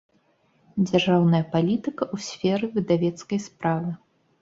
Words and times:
Дзяржаўная 0.87 1.43
палiтыка 1.53 2.03
ў 2.15 2.29
сферы 2.31 2.65
выдавецкай 2.81 3.47
справы 3.49 3.97